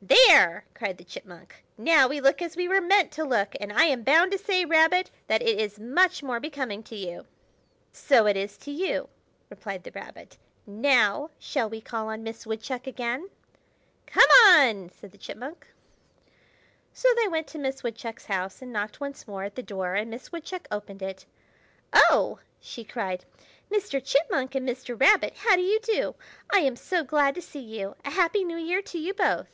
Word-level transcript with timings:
"There!" 0.00 0.64
cried 0.74 0.96
the 0.96 1.04
Chipmunk. 1.04 1.64
"Now 1.76 2.06
we 2.06 2.20
look 2.20 2.40
as 2.40 2.54
we 2.56 2.68
were 2.68 2.80
meant 2.80 3.10
to 3.12 3.24
look; 3.24 3.56
and 3.60 3.72
I 3.72 3.86
am 3.86 4.04
bound 4.04 4.30
to 4.30 4.38
say, 4.38 4.64
Rabbit, 4.64 5.10
that 5.26 5.42
it 5.42 5.58
is 5.58 5.80
much 5.80 6.22
more 6.22 6.38
becoming 6.38 6.84
to 6.84 6.94
you." 6.94 7.26
"So 7.92 8.24
it 8.28 8.36
is 8.36 8.56
to 8.58 8.70
you!" 8.70 9.08
replied 9.50 9.82
the 9.82 9.90
Rabbit. 9.90 10.38
"Now 10.68 11.30
shall 11.36 11.68
we 11.68 11.80
call 11.80 12.08
on 12.08 12.22
Miss 12.22 12.46
Woodchuck 12.46 12.86
again?" 12.86 13.28
"Come 14.06 14.28
on!" 14.46 14.88
said 14.90 15.10
the 15.10 15.18
Chipmunk. 15.18 15.66
So 16.92 17.08
they 17.20 17.26
went 17.26 17.48
to 17.48 17.58
Miss 17.58 17.82
Woodchuck's 17.82 18.26
house, 18.26 18.62
and 18.62 18.72
knocked 18.72 19.00
once 19.00 19.26
more 19.26 19.42
at 19.42 19.56
the 19.56 19.64
door, 19.64 19.94
and 19.96 20.12
Miss 20.12 20.30
Woodchuck 20.30 20.68
opened 20.70 21.02
it. 21.02 21.26
"Oh!" 21.92 22.38
she 22.60 22.84
cried. 22.84 23.24
"Mr. 23.68 24.02
Chipmunk 24.02 24.54
and 24.54 24.66
Mr. 24.66 24.98
Rabbit, 24.98 25.34
how 25.38 25.56
do 25.56 25.62
you 25.62 25.80
do? 25.80 26.14
I 26.52 26.60
am 26.60 26.76
so 26.76 27.02
glad 27.02 27.34
to 27.34 27.42
see 27.42 27.58
you. 27.60 27.96
A 28.04 28.10
happy 28.10 28.44
New 28.44 28.56
Year 28.58 28.80
to 28.82 28.98
you 28.98 29.12
both!" 29.12 29.48